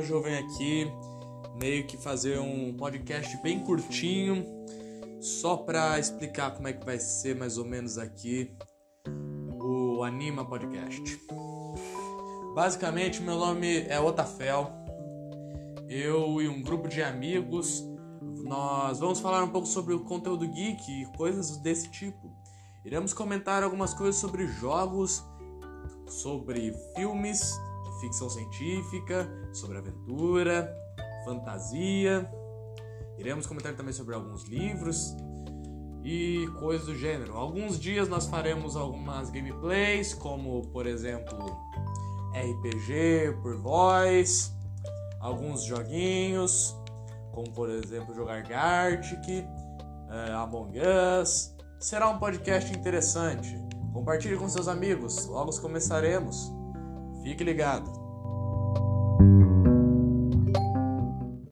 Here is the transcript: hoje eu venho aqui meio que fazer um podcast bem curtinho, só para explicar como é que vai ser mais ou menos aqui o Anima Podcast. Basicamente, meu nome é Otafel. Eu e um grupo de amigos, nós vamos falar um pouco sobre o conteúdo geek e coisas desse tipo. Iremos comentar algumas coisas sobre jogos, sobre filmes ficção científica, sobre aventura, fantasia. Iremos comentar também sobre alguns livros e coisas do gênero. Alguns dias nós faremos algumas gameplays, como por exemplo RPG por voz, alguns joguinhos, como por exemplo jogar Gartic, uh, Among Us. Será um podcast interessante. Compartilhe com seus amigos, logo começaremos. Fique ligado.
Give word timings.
hoje 0.00 0.12
eu 0.12 0.22
venho 0.22 0.38
aqui 0.46 0.90
meio 1.56 1.86
que 1.86 1.98
fazer 1.98 2.38
um 2.38 2.72
podcast 2.72 3.36
bem 3.42 3.60
curtinho, 3.60 4.46
só 5.20 5.58
para 5.58 5.98
explicar 5.98 6.52
como 6.52 6.68
é 6.68 6.72
que 6.72 6.86
vai 6.86 6.98
ser 6.98 7.36
mais 7.36 7.58
ou 7.58 7.66
menos 7.66 7.98
aqui 7.98 8.50
o 9.60 10.02
Anima 10.02 10.42
Podcast. 10.42 11.02
Basicamente, 12.54 13.20
meu 13.20 13.36
nome 13.36 13.82
é 13.88 14.00
Otafel. 14.00 14.72
Eu 15.86 16.40
e 16.40 16.48
um 16.48 16.62
grupo 16.62 16.88
de 16.88 17.02
amigos, 17.02 17.84
nós 18.42 19.00
vamos 19.00 19.20
falar 19.20 19.44
um 19.44 19.50
pouco 19.50 19.66
sobre 19.66 19.92
o 19.92 20.00
conteúdo 20.04 20.48
geek 20.48 21.02
e 21.02 21.04
coisas 21.14 21.58
desse 21.58 21.90
tipo. 21.90 22.34
Iremos 22.86 23.12
comentar 23.12 23.62
algumas 23.62 23.92
coisas 23.92 24.16
sobre 24.16 24.46
jogos, 24.46 25.22
sobre 26.08 26.72
filmes 26.96 27.52
ficção 28.00 28.28
científica, 28.28 29.30
sobre 29.52 29.78
aventura, 29.78 30.72
fantasia. 31.24 32.30
Iremos 33.18 33.46
comentar 33.46 33.74
também 33.74 33.92
sobre 33.92 34.14
alguns 34.14 34.44
livros 34.44 35.14
e 36.04 36.46
coisas 36.58 36.86
do 36.86 36.96
gênero. 36.96 37.36
Alguns 37.36 37.78
dias 37.78 38.08
nós 38.08 38.26
faremos 38.26 38.76
algumas 38.76 39.30
gameplays, 39.30 40.14
como 40.14 40.62
por 40.68 40.86
exemplo 40.86 41.38
RPG 42.32 43.40
por 43.42 43.56
voz, 43.56 44.52
alguns 45.20 45.64
joguinhos, 45.64 46.74
como 47.32 47.52
por 47.52 47.68
exemplo 47.68 48.14
jogar 48.14 48.42
Gartic, 48.42 49.44
uh, 50.08 50.36
Among 50.36 50.78
Us. 51.20 51.54
Será 51.78 52.08
um 52.08 52.18
podcast 52.18 52.72
interessante. 52.72 53.58
Compartilhe 53.92 54.36
com 54.36 54.48
seus 54.48 54.68
amigos, 54.68 55.26
logo 55.26 55.50
começaremos. 55.60 56.59
Fique 57.22 57.44
ligado. 57.44 57.99